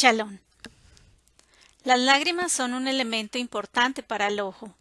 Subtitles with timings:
[0.00, 0.40] Chalón.
[1.84, 4.74] Las lágrimas son un elemento importante para el ojo,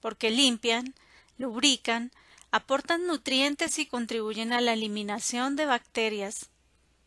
[0.00, 0.94] porque limpian,
[1.36, 2.10] lubrican,
[2.50, 6.48] aportan nutrientes y contribuyen a la eliminación de bacterias,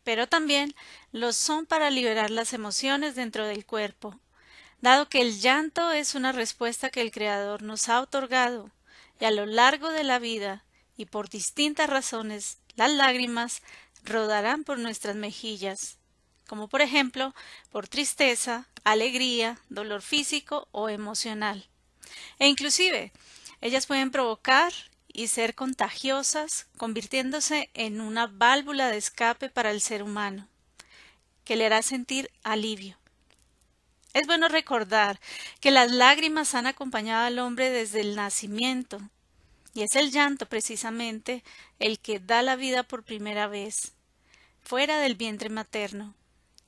[0.04, 0.76] pero también
[1.10, 4.16] lo son para liberar las emociones dentro del cuerpo,
[4.80, 8.70] dado que el llanto es una respuesta que el Creador nos ha otorgado,
[9.18, 10.64] y a lo largo de la vida,
[10.96, 13.60] y por distintas razones, las lágrimas
[14.04, 15.98] rodarán por nuestras mejillas,
[16.46, 17.34] como por ejemplo
[17.70, 21.68] por tristeza, alegría, dolor físico o emocional.
[22.38, 23.12] E inclusive,
[23.60, 24.72] ellas pueden provocar
[25.12, 30.46] y ser contagiosas, convirtiéndose en una válvula de escape para el ser humano,
[31.44, 32.98] que le hará sentir alivio.
[34.12, 35.20] Es bueno recordar
[35.60, 39.00] que las lágrimas han acompañado al hombre desde el nacimiento,
[39.74, 41.42] y es el llanto precisamente
[41.78, 43.92] el que da la vida por primera vez,
[44.62, 46.14] fuera del vientre materno,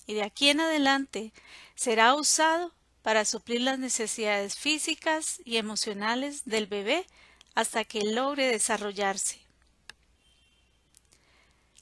[0.09, 1.35] y de aquí en adelante
[1.75, 2.73] será usado
[3.03, 7.07] para suplir las necesidades físicas y emocionales del bebé
[7.55, 9.39] hasta que logre desarrollarse.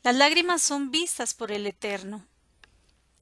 [0.03, 2.27] Las lágrimas son vistas por el Eterno.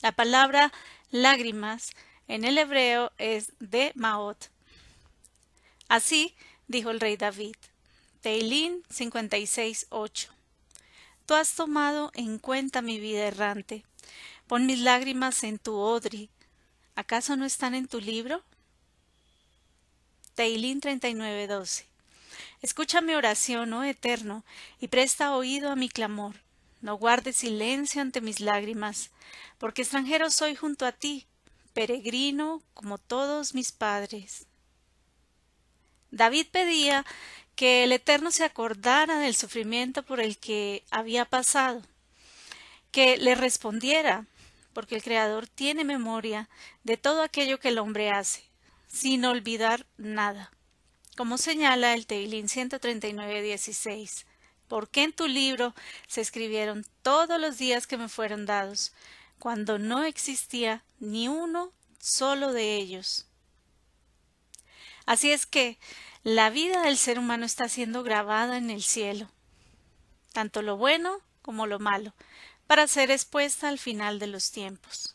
[0.00, 0.72] La palabra
[1.10, 1.90] lágrimas
[2.26, 4.50] en el hebreo es de Maot.
[5.88, 6.34] Así
[6.66, 7.56] dijo el rey David.
[8.22, 10.28] Teilín 56.8.
[11.26, 13.84] Tú has tomado en cuenta mi vida errante.
[14.46, 16.28] Pon mis lágrimas en tu odri.
[16.96, 18.42] ¿Acaso no están en tu libro?
[20.34, 21.84] Teilín 39.12.
[22.60, 24.44] Escucha mi oración, oh Eterno,
[24.80, 26.34] y presta oído a mi clamor.
[26.82, 29.10] No guardes silencio ante mis lágrimas,
[29.58, 31.26] porque extranjero soy junto a ti,
[31.72, 34.46] peregrino como todos mis padres.
[36.10, 37.06] David pedía
[37.56, 41.82] que el Eterno se acordara del sufrimiento por el que había pasado,
[42.90, 44.26] que le respondiera,
[44.74, 46.50] porque el Creador tiene memoria
[46.82, 48.44] de todo aquello que el hombre hace,
[48.86, 50.50] sin olvidar nada.
[51.16, 54.26] Como señala el Teilín 139.16,
[54.68, 55.74] porque en tu libro
[56.08, 58.92] se escribieron todos los días que me fueron dados,
[59.38, 63.26] cuando no existía ni uno solo de ellos.
[65.06, 65.78] Así es que
[66.22, 69.30] la vida del ser humano está siendo grabada en el cielo,
[70.32, 72.14] tanto lo bueno como lo malo,
[72.66, 75.14] para ser expuesta al final de los tiempos.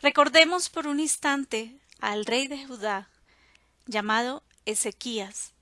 [0.00, 3.08] Recordemos por un instante al rey de Judá,
[3.86, 5.52] llamado Ezequías,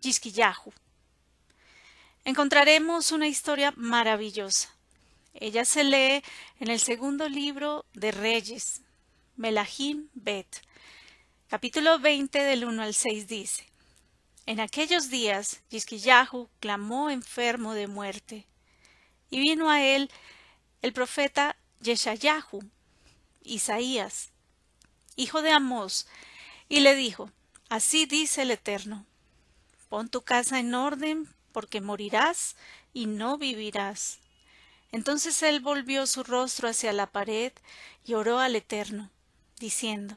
[0.00, 0.72] Yisquillahu.
[2.24, 4.68] Encontraremos una historia maravillosa.
[5.34, 6.22] Ella se lee
[6.58, 8.82] en el segundo libro de Reyes,
[9.36, 10.62] Melahim Bet,
[11.48, 13.66] capítulo 20 del 1 al 6 dice:
[14.46, 18.46] En aquellos días Yisquillahu clamó enfermo de muerte,
[19.30, 20.10] y vino a él
[20.82, 22.62] el profeta Yeshayahu,
[23.42, 24.30] Isaías,
[25.16, 26.06] hijo de Amós,
[26.68, 27.30] y le dijo:
[27.68, 29.06] Así dice el Eterno:
[29.88, 32.56] Pon tu casa en orden, porque morirás
[32.92, 34.18] y no vivirás.
[34.92, 37.52] Entonces él volvió su rostro hacia la pared
[38.04, 39.10] y oró al Eterno,
[39.58, 40.16] diciendo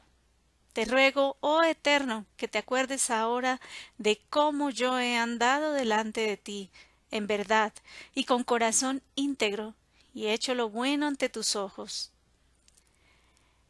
[0.72, 3.60] Te ruego, oh Eterno, que te acuerdes ahora
[3.98, 6.70] de cómo yo he andado delante de ti,
[7.14, 7.72] en verdad,
[8.12, 9.74] y con corazón íntegro,
[10.12, 12.10] y he hecho lo bueno ante tus ojos.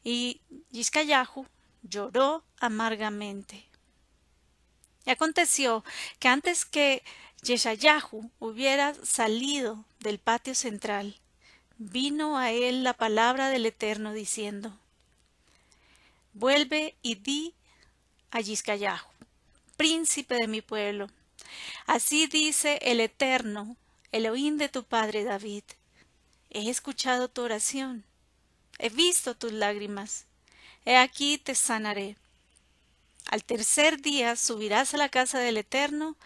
[0.02, 0.40] Y
[0.72, 1.46] Yiscayahu
[1.82, 3.66] lloró amargamente.
[5.04, 5.84] Y aconteció
[6.18, 7.02] que antes que
[7.42, 11.20] Yeshayahu hubiera salido del patio central,
[11.76, 14.78] vino a él la palabra del Eterno diciendo
[16.32, 17.54] Vuelve y di
[18.30, 19.06] a Yiscayahu,
[19.76, 21.08] príncipe de mi pueblo.
[21.86, 23.76] Así dice el Eterno,
[24.12, 25.64] el oín de tu padre David.
[26.50, 28.04] He escuchado tu oración,
[28.78, 30.26] he visto tus lágrimas,
[30.84, 32.16] he aquí te sanaré.
[33.26, 36.16] Al tercer día subirás a la casa del Eterno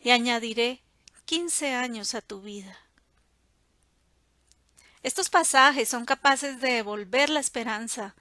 [0.00, 0.80] y añadiré
[1.24, 2.78] quince años a tu vida.
[5.02, 8.14] Estos pasajes son capaces de devolver la esperanza.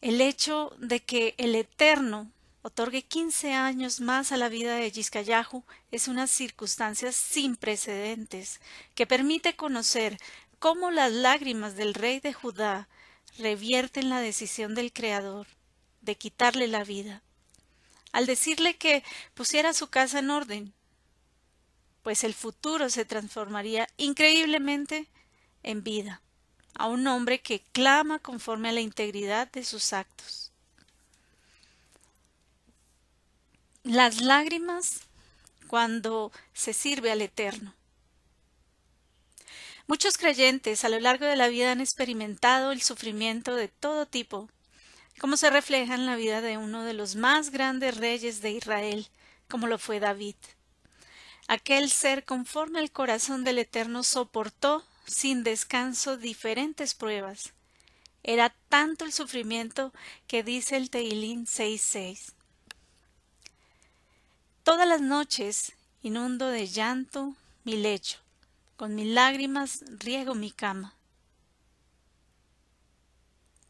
[0.00, 2.32] El hecho de que el Eterno
[2.66, 8.60] otorgue quince años más a la vida de Yiscayahu es una circunstancia sin precedentes
[8.96, 10.18] que permite conocer
[10.58, 12.88] cómo las lágrimas del rey de Judá
[13.38, 15.46] revierten la decisión del Creador
[16.00, 17.22] de quitarle la vida
[18.10, 19.04] al decirle que
[19.34, 20.74] pusiera su casa en orden,
[22.02, 25.08] pues el futuro se transformaría increíblemente
[25.62, 26.20] en vida
[26.74, 30.45] a un hombre que clama conforme a la integridad de sus actos.
[33.86, 35.02] Las lágrimas
[35.68, 37.72] cuando se sirve al Eterno.
[39.86, 44.50] Muchos creyentes a lo largo de la vida han experimentado el sufrimiento de todo tipo,
[45.20, 49.06] como se refleja en la vida de uno de los más grandes reyes de Israel,
[49.48, 50.34] como lo fue David.
[51.46, 57.52] Aquel ser conforme al corazón del Eterno soportó sin descanso diferentes pruebas.
[58.24, 59.92] Era tanto el sufrimiento
[60.26, 62.35] que dice el Teilín 6.6.
[64.66, 68.18] Todas las noches inundo de llanto mi lecho,
[68.76, 70.92] con mis lágrimas riego mi cama.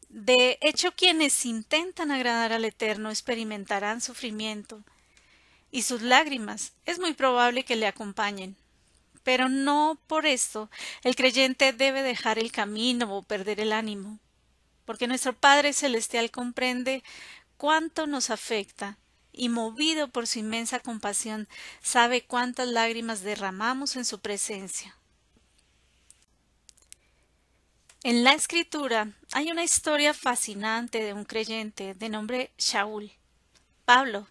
[0.09, 4.81] De hecho, quienes intentan agradar al Eterno experimentarán sufrimiento,
[5.69, 8.55] y sus lágrimas es muy probable que le acompañen.
[9.21, 10.71] Pero no por esto
[11.03, 14.17] el creyente debe dejar el camino o perder el ánimo,
[14.83, 17.03] porque nuestro Padre Celestial comprende
[17.55, 18.97] cuánto nos afecta
[19.37, 21.47] y movido por su inmensa compasión,
[21.81, 24.97] sabe cuántas lágrimas derramamos en su presencia.
[28.03, 33.11] En la escritura hay una historia fascinante de un creyente de nombre Shaul.
[33.85, 34.27] Pablo,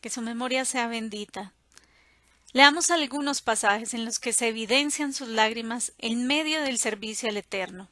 [0.00, 1.52] que su memoria sea bendita.
[2.52, 7.36] Leamos algunos pasajes en los que se evidencian sus lágrimas en medio del servicio al
[7.36, 7.88] Eterno.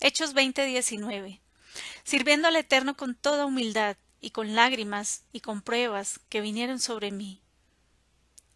[0.00, 1.40] Hechos 20:19.
[2.04, 7.10] Sirviendo al Eterno con toda humildad y con lágrimas y con pruebas que vinieron sobre
[7.10, 7.42] mí.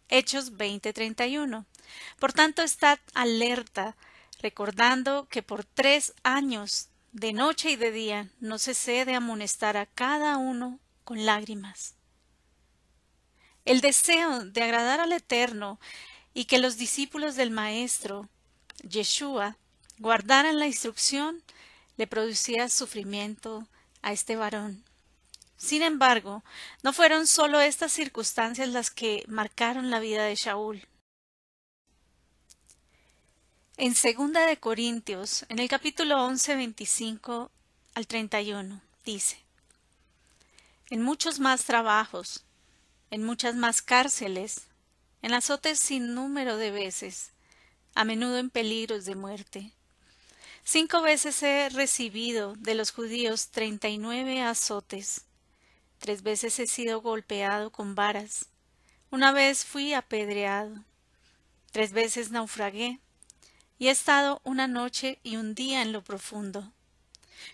[0.07, 1.67] Hechos 20:31.
[2.17, 3.95] Por tanto, estad alerta,
[4.41, 9.85] recordando que por tres años, de noche y de día, no cesé de amonestar a
[9.85, 11.93] cada uno con lágrimas.
[13.63, 15.79] El deseo de agradar al Eterno
[16.33, 18.27] y que los discípulos del Maestro,
[18.81, 19.57] Yeshua,
[19.99, 21.43] guardaran la instrucción,
[21.95, 23.67] le producía sufrimiento
[24.01, 24.88] a este varón.
[25.59, 26.41] Sin embargo,
[26.83, 30.87] no fueron solo estas circunstancias las que marcaron la vida de Shaul.
[33.75, 37.51] En segunda de Corintios, en el capítulo 11, 25
[37.93, 39.37] al 31, dice,
[40.89, 42.45] En muchos más trabajos,
[43.11, 44.67] en muchas más cárceles,
[45.21, 47.33] en azotes sin número de veces,
[47.95, 49.73] a menudo en peligros de muerte.
[50.63, 55.25] Cinco veces he recibido de los judíos treinta y nueve azotes
[55.99, 58.47] Tres veces he sido golpeado con varas.
[59.11, 60.83] Una vez fui apedreado.
[61.71, 62.99] Tres veces naufragué.
[63.77, 66.73] Y he estado una noche y un día en lo profundo.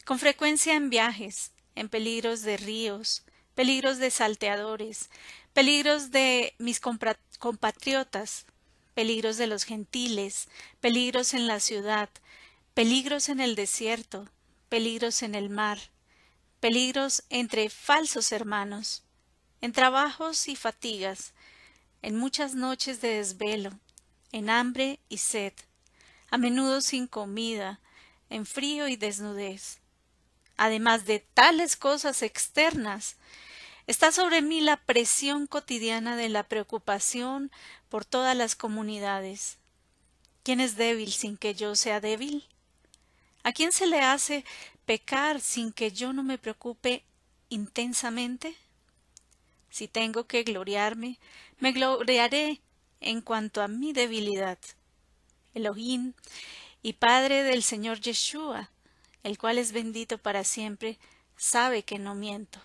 [0.06, 5.09] Con frecuencia en viajes, en peligros de ríos, peligros de salteadores,
[5.53, 8.45] peligros de mis compatriotas,
[8.94, 10.47] peligros de los gentiles,
[10.80, 12.09] peligros en la ciudad,
[12.74, 14.30] peligros en el desierto,
[14.69, 15.80] peligros en el mar,
[16.65, 19.03] peligros entre falsos hermanos,
[19.62, 21.35] en trabajos y fatigas,
[22.01, 23.69] en muchas noches de desvelo,
[24.31, 25.53] en hambre y sed,
[26.31, 27.81] a menudo sin comida,
[28.31, 29.77] en frío y desnudez.
[30.57, 33.18] Además de tales cosas externas,
[33.85, 37.51] está sobre mí la presión cotidiana de la preocupación
[37.89, 39.59] por todas las comunidades.
[40.41, 42.44] ¿Quién es débil sin que yo sea débil?
[43.44, 44.44] ¿A quién se le hace
[44.85, 47.03] pecar sin que yo no me preocupe
[47.49, 48.55] intensamente?
[49.69, 51.19] Si tengo que gloriarme,
[51.59, 52.61] me gloriaré
[53.01, 54.57] en cuanto a mi debilidad.
[55.53, 56.13] Elohim
[56.81, 58.69] y Padre del Señor Yeshua,
[59.23, 60.99] el cual es bendito para siempre,
[61.35, 62.59] sabe que no miento.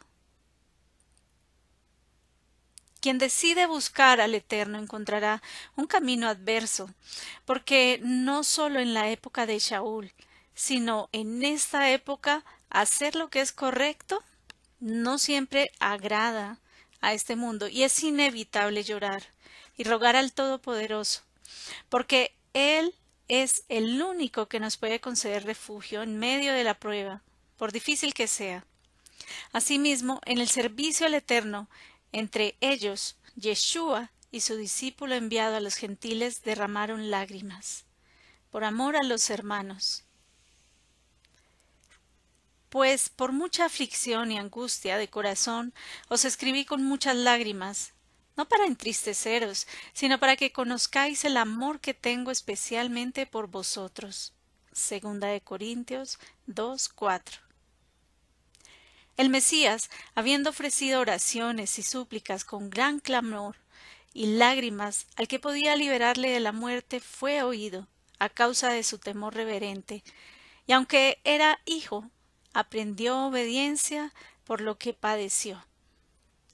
[3.00, 5.42] Quien decide buscar al Eterno encontrará
[5.74, 6.90] un camino adverso,
[7.46, 10.12] porque no sólo en la época de Shaul,
[10.54, 14.22] sino en esta época hacer lo que es correcto
[14.78, 16.58] no siempre agrada
[17.00, 19.24] a este mundo y es inevitable llorar
[19.76, 21.22] y rogar al Todopoderoso,
[21.88, 22.94] porque Él
[23.28, 27.22] es el único que nos puede conceder refugio en medio de la prueba,
[27.56, 28.64] por difícil que sea.
[29.52, 31.68] Asimismo, en el servicio al Eterno,
[32.12, 37.84] entre ellos, Yeshua y su discípulo enviado a los gentiles derramaron lágrimas,
[38.50, 40.04] por amor a los hermanos
[42.70, 45.74] pues por mucha aflicción y angustia de corazón
[46.08, 47.92] os escribí con muchas lágrimas,
[48.36, 54.32] no para entristeceros, sino para que conozcáis el amor que tengo especialmente por vosotros.
[54.72, 56.90] Segunda de Corintios 2,
[59.16, 63.56] El Mesías, habiendo ofrecido oraciones y súplicas con gran clamor
[64.14, 67.88] y lágrimas al que podía liberarle de la muerte, fue oído
[68.20, 70.04] a causa de su temor reverente,
[70.68, 72.08] y aunque era hijo,
[72.52, 74.12] aprendió obediencia
[74.44, 75.64] por lo que padeció.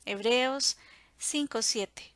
[0.04, 0.76] Hebreos
[1.18, 2.12] 5:7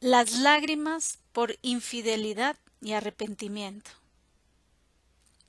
[0.00, 3.90] Las lágrimas por infidelidad y arrepentimiento.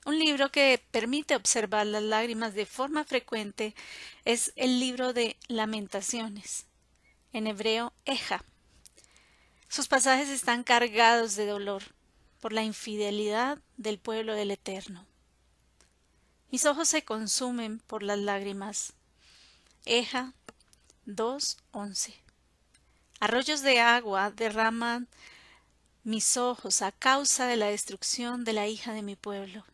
[0.06, 3.74] Un libro que permite observar las lágrimas de forma frecuente
[4.24, 6.66] es el libro de Lamentaciones,
[7.32, 8.44] en hebreo Eja.
[9.68, 11.82] Sus pasajes están cargados de dolor
[12.40, 15.06] por la infidelidad del pueblo del Eterno.
[16.54, 18.92] Mis ojos se consumen por las lágrimas.
[19.86, 20.34] Eja
[21.04, 22.14] 2.11
[23.18, 25.08] Arroyos de agua derraman
[26.04, 29.64] mis ojos a causa de la destrucción de la hija de mi pueblo.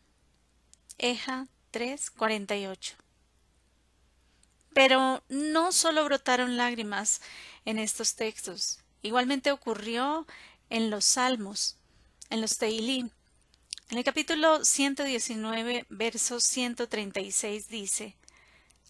[0.97, 2.95] Eja 3:48.
[4.73, 7.21] Pero no solo brotaron lágrimas
[7.63, 10.25] en estos textos, igualmente ocurrió
[10.71, 11.77] en los Salmos,
[12.31, 13.11] en los Teilim.
[13.91, 18.15] En el capítulo 119, verso 136 dice,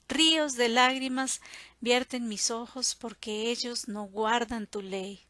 [0.08, 1.42] Ríos de lágrimas
[1.80, 5.26] vierten mis ojos porque ellos no guardan tu ley.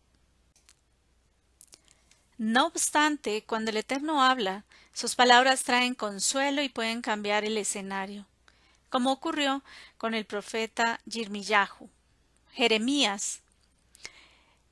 [2.37, 8.27] No obstante, cuando el Eterno habla, sus palabras traen consuelo y pueden cambiar el escenario,
[8.89, 9.63] como ocurrió
[9.97, 11.89] con el profeta Yirmiyahu,
[12.51, 13.39] Jeremías.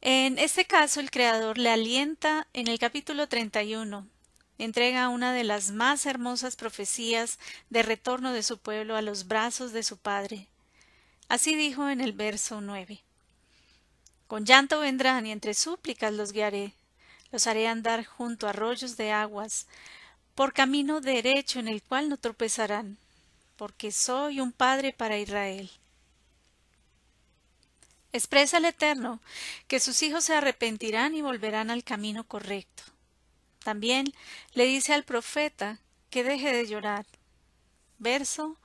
[0.01, 4.05] En este caso, el Creador le alienta en el capítulo 31,
[4.65, 7.39] entrega una de las más hermosas profecías
[7.69, 10.47] de retorno de su pueblo a los brazos de su Padre.
[11.27, 12.99] Así dijo en el verso 9.
[14.27, 16.73] Con llanto vendrán y entre súplicas los guiaré
[17.31, 19.67] los haré andar junto a arroyos de aguas,
[20.35, 22.97] por camino derecho en el cual no tropezarán,
[23.55, 25.69] porque soy un padre para Israel.
[28.11, 29.19] Expresa el Eterno
[29.67, 32.83] que sus hijos se arrepentirán y volverán al camino correcto.
[33.69, 34.11] También
[34.55, 35.77] le dice al profeta
[36.09, 37.05] que deje de llorar.
[37.99, 38.57] Verso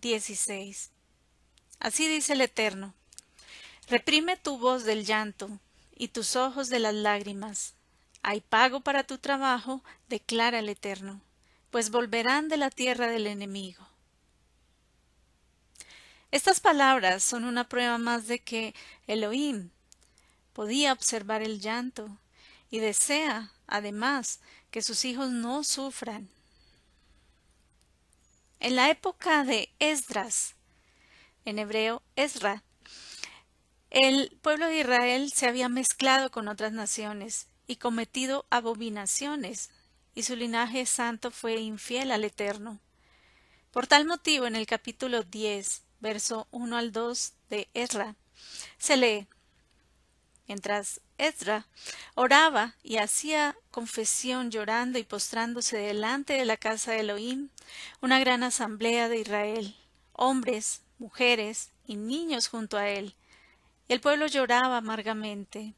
[0.00, 0.90] 16.
[1.78, 2.92] Así dice el Eterno.
[3.86, 5.60] Reprime tu voz del llanto
[5.94, 7.76] y tus ojos de las lágrimas,
[8.22, 11.20] hay pago para tu trabajo, declara el Eterno,
[11.70, 13.86] pues volverán de la tierra del enemigo.
[16.32, 18.74] Estas palabras son una prueba más de que
[19.06, 19.70] Elohim
[20.52, 22.18] podía observar el llanto
[22.72, 26.28] y desea, además, que sus hijos no sufran.
[28.60, 30.56] En la época de Esdras,
[31.44, 32.64] en hebreo Esra,
[33.90, 39.70] el pueblo de Israel se había mezclado con otras naciones y cometido abominaciones,
[40.14, 42.80] y su linaje santo fue infiel al Eterno.
[43.70, 48.16] Por tal motivo, en el capítulo 10, verso 1 al 2 de Ezra,
[48.78, 49.28] se lee
[50.48, 51.66] Mientras Ezra
[52.14, 57.50] oraba y hacía confesión llorando y postrándose delante de la casa de Elohim,
[58.00, 59.76] una gran asamblea de Israel,
[60.14, 63.14] hombres, mujeres y niños junto a él.
[63.88, 65.74] Y el pueblo lloraba amargamente.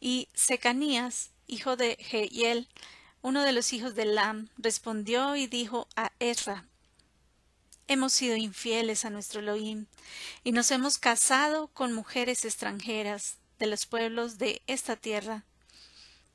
[0.00, 2.68] Y Secanías, hijo de Jehiel,
[3.22, 6.66] uno de los hijos de Lam, respondió y dijo a Ezra,
[7.86, 9.86] Hemos sido infieles a nuestro Elohim,
[10.42, 15.44] y nos hemos casado con mujeres extranjeras de los pueblos de esta tierra.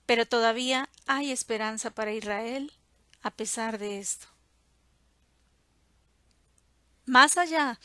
[0.06, 2.72] Pero todavía hay esperanza para Israel
[3.22, 4.28] a pesar de esto.
[7.06, 7.80] Más allá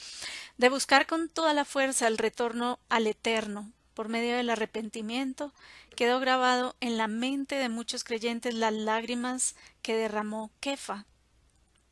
[0.56, 5.52] de buscar con toda la fuerza el retorno al Eterno, por medio del arrepentimiento,
[5.96, 11.06] quedó grabado en la mente de muchos creyentes las lágrimas que derramó Kefa,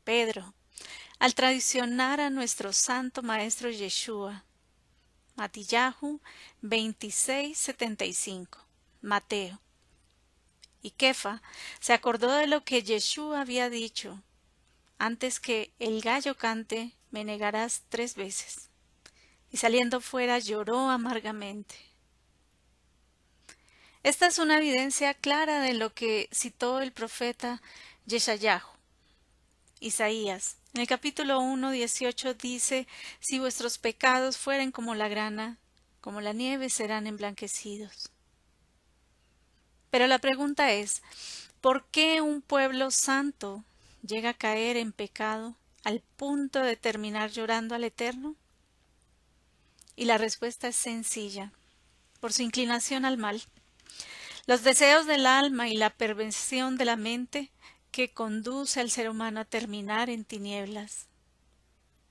[0.03, 0.53] Pedro,
[1.19, 4.45] al traicionar a nuestro santo maestro Yeshua.
[5.35, 6.21] Matillahu
[6.61, 8.59] 26:75.
[9.01, 9.59] Mateo.
[10.81, 11.41] Y Kefa
[11.79, 14.21] se acordó de lo que Yeshua había dicho:
[14.97, 18.69] Antes que el gallo cante, me negarás tres veces.
[19.51, 21.75] Y saliendo fuera lloró amargamente.
[24.03, 27.61] Esta es una evidencia clara de lo que citó el profeta
[28.05, 28.69] Yeshayahu.
[29.79, 30.57] Isaías.
[30.75, 32.85] En el capítulo 1, 18 dice,
[33.21, 35.57] Si vuestros pecados fueren como la grana,
[36.01, 38.11] como la nieve serán emblanquecidos.
[39.89, 41.01] Pero la pregunta es,
[41.61, 43.63] ¿por qué un pueblo santo
[44.05, 45.55] llega a caer en pecado
[45.85, 48.35] al punto de terminar llorando al Eterno?
[49.95, 51.53] Y la respuesta es sencilla,
[52.19, 53.41] por su inclinación al mal
[54.47, 57.49] los deseos del alma y la perversión de la mente
[57.95, 61.07] que conduce al ser humano a terminar en tinieblas.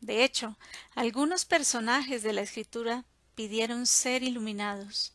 [0.01, 0.57] De hecho,
[0.95, 5.13] algunos personajes de la escritura pidieron ser iluminados.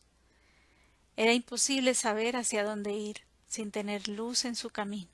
[1.16, 5.10] Era imposible saber hacia dónde ir sin tener luz en su camino.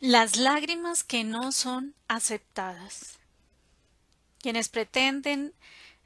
[0.00, 3.20] Las lágrimas que no son aceptadas.
[4.40, 5.54] Quienes pretenden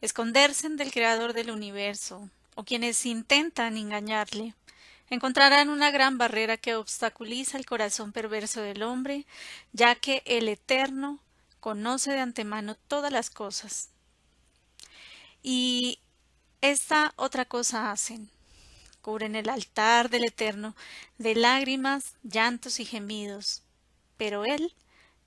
[0.02, 4.54] esconderse del Creador del universo, o quienes intentan engañarle,
[5.10, 9.26] encontrarán una gran barrera que obstaculiza el corazón perverso del hombre,
[9.72, 11.20] ya que el Eterno
[11.60, 13.90] conoce de antemano todas las cosas.
[15.42, 16.00] Y
[16.60, 18.30] esta otra cosa hacen.
[19.00, 20.74] Cubren el altar del Eterno
[21.18, 23.62] de lágrimas, llantos y gemidos.
[24.16, 24.74] Pero Él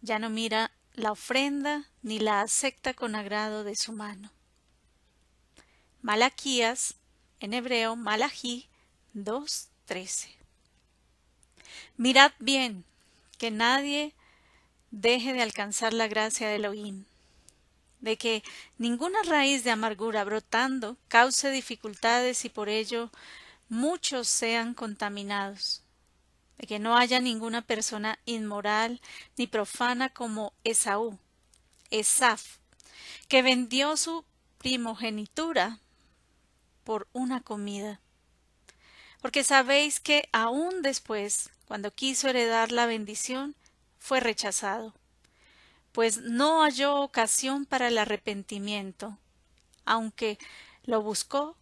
[0.02, 4.32] ya no mira la ofrenda ni la acepta con agrado de su mano.
[6.02, 6.96] Malaquías,
[7.40, 8.69] en hebreo Malají
[9.16, 10.30] 2.13.
[11.98, 12.86] Mirad bien
[13.38, 14.14] que nadie
[14.92, 17.06] deje de alcanzar la gracia de Elohim,
[18.02, 18.44] de que
[18.78, 23.12] ninguna raíz de amargura brotando cause dificultades y por ello
[23.68, 25.84] muchos sean contaminados,
[26.58, 29.02] de que no haya ninguna persona inmoral
[29.38, 31.18] ni profana como Esaú,
[31.92, 32.58] Esaf,
[33.28, 34.26] que vendió su
[34.58, 35.80] primogenitura
[36.84, 38.02] por una comida.
[39.22, 43.56] Porque sabéis que aún después, cuando quiso heredar la bendición,
[43.98, 44.94] fue rechazado,
[45.92, 49.18] pues no halló ocasión para el arrepentimiento,
[49.86, 50.38] aunque
[50.84, 51.58] lo buscó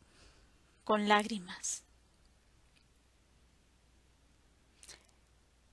[0.83, 1.83] con lágrimas.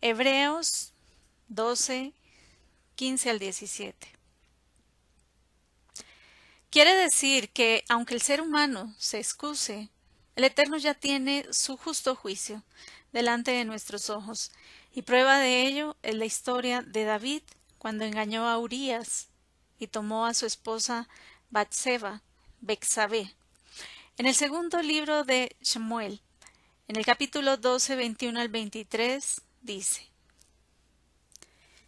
[0.00, 0.93] Hebreos
[1.49, 2.12] 12,
[2.95, 4.09] 15 al 17.
[6.71, 9.91] Quiere decir que, aunque el ser humano se excuse,
[10.37, 12.62] el Eterno ya tiene su justo juicio
[13.12, 14.50] delante de nuestros ojos,
[14.93, 17.43] y prueba de ello es la historia de David
[17.79, 19.29] cuando engañó a Urías
[19.79, 21.09] y tomó a su esposa
[21.50, 22.23] Batseba,
[22.61, 23.35] Bexabé.
[24.17, 26.21] En el segundo libro de Shemuel,
[26.88, 30.09] en el capítulo 12, 21 al 23, dice: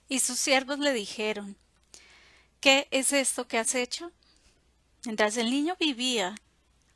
[0.08, 1.56] Y sus siervos le dijeron:
[2.60, 4.10] ¿Qué es esto que has hecho?
[5.04, 6.34] Mientras el niño vivía,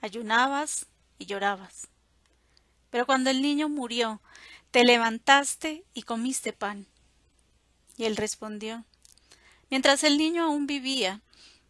[0.00, 0.86] ayunabas
[1.20, 1.86] y llorabas.
[2.90, 4.20] Pero cuando el niño murió,
[4.72, 6.88] te levantaste y comiste pan.
[7.96, 8.84] Y él respondió:
[9.70, 11.20] Mientras el niño aún vivía,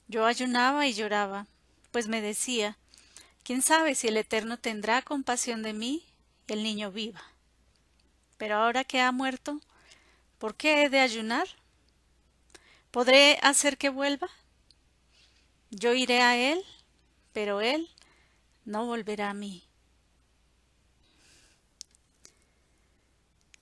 [0.09, 1.47] yo ayunaba y lloraba,
[1.91, 2.79] pues me decía:
[3.43, 6.07] ¿Quién sabe si el Eterno tendrá compasión de mí
[6.47, 7.23] y el niño viva?
[8.39, 9.61] Pero ahora que ha muerto,
[10.39, 11.49] ¿por qué he de ayunar?
[12.91, 14.29] ¿Podré hacer que vuelva?
[15.71, 16.65] Yo iré a él,
[17.33, 17.89] pero él
[18.65, 19.65] no volverá a mí.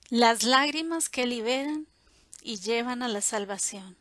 [0.09, 1.87] Las lágrimas que liberan
[2.41, 3.95] y llevan a la salvación.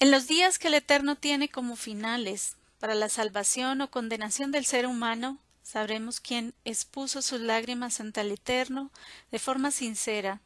[0.00, 4.66] En los días que el Eterno tiene como finales para la salvación o condenación del
[4.66, 8.90] ser humano, sabremos quién expuso sus lágrimas ante el Eterno
[9.30, 10.40] de forma sincera,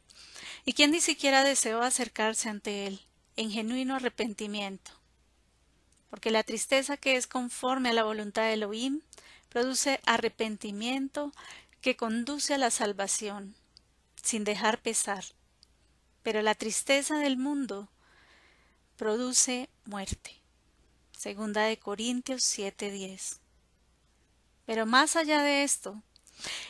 [0.65, 3.01] y quién ni siquiera deseó acercarse ante él
[3.35, 4.98] en genuino arrepentimiento.
[6.09, 9.01] Porque la tristeza que es conforme a la voluntad de Elohim
[9.49, 11.31] produce arrepentimiento
[11.81, 13.55] que conduce a la salvación,
[14.21, 15.23] sin dejar pesar.
[16.23, 17.89] Pero la tristeza del mundo
[18.97, 20.35] produce muerte.
[21.17, 23.39] Segunda de Corintios 7:10.
[24.65, 26.01] Pero más allá de esto,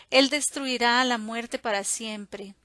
[0.10, 2.56] Él destruirá a la muerte para siempre.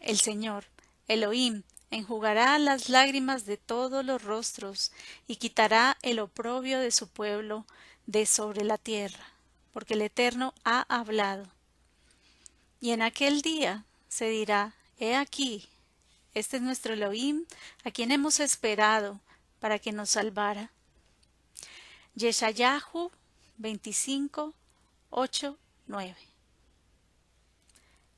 [0.00, 0.64] El Señor,
[1.06, 4.92] Elohim, enjugará las lágrimas de todos los rostros
[5.26, 7.66] y quitará el oprobio de su pueblo
[8.06, 9.24] de sobre la tierra,
[9.72, 11.46] porque el Eterno ha hablado.
[12.80, 15.68] Y en aquel día se dirá, He aquí,
[16.34, 17.46] este es nuestro Elohim,
[17.84, 19.20] a quien hemos esperado
[19.60, 20.70] para que nos salvara.
[22.14, 23.10] Yeshayahu
[23.58, 24.54] 25,
[25.10, 26.16] 8, 9.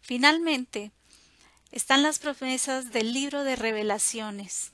[0.00, 0.90] Finalmente,
[1.72, 4.72] están las promesas del libro de revelaciones,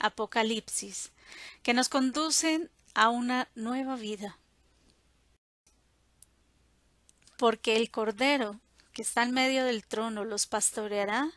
[0.00, 1.12] Apocalipsis,
[1.62, 4.38] que nos conducen a una nueva vida.
[7.38, 8.60] Porque el Cordero
[8.92, 11.30] que está en medio del trono los pastoreará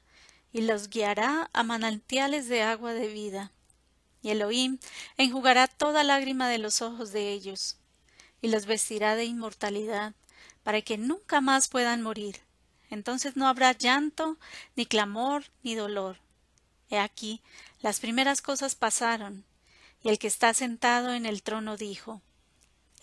[0.51, 3.51] y los guiará a manantiales de agua de vida.
[4.21, 4.79] Y Elohim
[5.17, 7.77] enjugará toda lágrima de los ojos de ellos,
[8.41, 10.15] y los vestirá de inmortalidad,
[10.63, 12.44] para que nunca más puedan morir.
[12.89, 14.37] Entonces no habrá llanto,
[14.75, 16.17] ni clamor, ni dolor.
[16.89, 17.41] He aquí,
[17.81, 19.45] las primeras cosas pasaron,
[20.01, 22.21] y el que está sentado en el trono dijo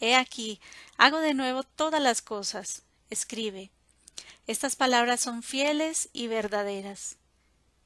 [0.00, 0.60] He aquí,
[0.98, 2.82] hago de nuevo todas las cosas.
[3.10, 3.70] Escribe.
[4.48, 7.16] Estas palabras son fieles y verdaderas.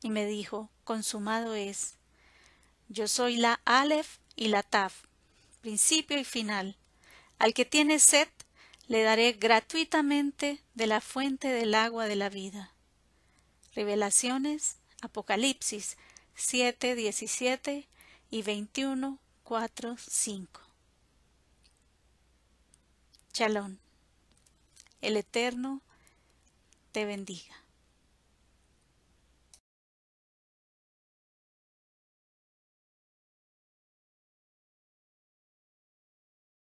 [0.03, 1.97] Y me dijo, consumado es.
[2.89, 5.03] Yo soy la Aleph y la Taf,
[5.61, 6.77] principio y final.
[7.39, 8.29] Al que tiene sed,
[8.89, 12.73] le daré gratuitamente de la fuente del agua de la vida.
[13.75, 15.97] Revelaciones, Apocalipsis
[16.35, 17.89] 7, 17
[18.31, 20.61] y 21, 4, 5.
[23.33, 23.79] Chalón.
[25.01, 25.83] El Eterno
[26.93, 27.66] te bendiga.